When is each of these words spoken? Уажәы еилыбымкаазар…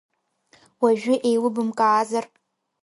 Уажәы 0.83 1.15
еилыбымкаазар… 1.27 2.25